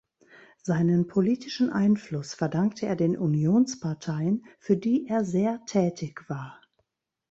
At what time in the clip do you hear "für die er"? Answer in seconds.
4.57-5.23